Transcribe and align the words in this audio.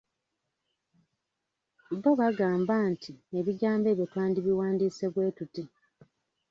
"Bo, 2.01 2.11
bagamba 2.19 2.75
nti 2.91 3.11
ebigambo 3.39 3.85
ebyo 3.93 4.05
twandibiwandiise 4.11 5.05
bwe 5.13 5.27
tuti." 5.37 5.63